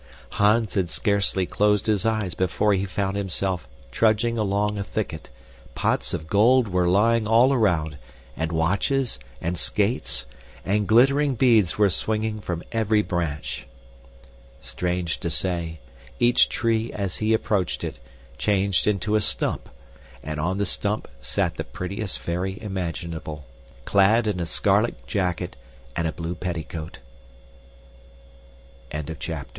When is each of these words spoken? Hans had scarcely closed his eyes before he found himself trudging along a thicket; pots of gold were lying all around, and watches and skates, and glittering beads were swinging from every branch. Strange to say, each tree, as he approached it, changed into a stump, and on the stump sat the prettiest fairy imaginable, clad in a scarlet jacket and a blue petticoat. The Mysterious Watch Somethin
Hans 0.31 0.73
had 0.73 0.89
scarcely 0.89 1.45
closed 1.45 1.85
his 1.85 2.07
eyes 2.07 2.33
before 2.33 2.73
he 2.73 2.85
found 2.85 3.15
himself 3.15 3.67
trudging 3.91 4.35
along 4.35 4.79
a 4.79 4.83
thicket; 4.83 5.29
pots 5.75 6.11
of 6.15 6.25
gold 6.25 6.67
were 6.67 6.87
lying 6.87 7.27
all 7.27 7.53
around, 7.53 7.99
and 8.35 8.51
watches 8.51 9.19
and 9.39 9.59
skates, 9.59 10.25
and 10.65 10.87
glittering 10.87 11.35
beads 11.35 11.77
were 11.77 11.91
swinging 11.91 12.39
from 12.41 12.63
every 12.71 13.03
branch. 13.03 13.67
Strange 14.59 15.19
to 15.19 15.29
say, 15.29 15.79
each 16.17 16.49
tree, 16.49 16.91
as 16.91 17.17
he 17.17 17.31
approached 17.31 17.83
it, 17.83 17.99
changed 18.39 18.87
into 18.87 19.13
a 19.15 19.21
stump, 19.21 19.69
and 20.23 20.39
on 20.39 20.57
the 20.57 20.65
stump 20.65 21.07
sat 21.21 21.57
the 21.57 21.63
prettiest 21.63 22.17
fairy 22.17 22.59
imaginable, 22.59 23.45
clad 23.85 24.25
in 24.25 24.39
a 24.39 24.47
scarlet 24.47 25.05
jacket 25.05 25.55
and 25.95 26.07
a 26.07 26.11
blue 26.11 26.33
petticoat. 26.33 26.97
The 28.89 28.97
Mysterious 28.97 29.19
Watch 29.19 29.25
Somethin 29.27 29.45